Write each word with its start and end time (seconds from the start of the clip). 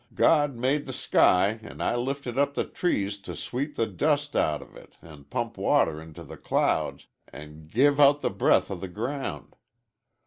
God 0.15 0.53
m 0.53 0.59
made 0.59 0.87
the 0.87 0.93
sky 0.93 1.59
an' 1.61 1.79
l 1.79 2.03
lifted 2.03 2.35
up 2.39 2.55
the 2.55 2.65
trees 2.65 3.19
t' 3.19 3.35
sweep 3.35 3.75
the 3.75 3.85
dust 3.85 4.35
out 4.35 4.63
of 4.63 4.75
it 4.75 4.97
an' 4.99 5.25
pump 5.25 5.59
water 5.59 6.01
into 6.01 6.23
the 6.23 6.37
clouds 6.37 7.05
an' 7.31 7.67
g 7.67 7.75
give 7.81 7.99
out 7.99 8.21
the 8.21 8.31
breath 8.31 8.71
o' 8.71 8.75
the 8.75 8.87
g 8.87 8.95
ground. 8.95 9.55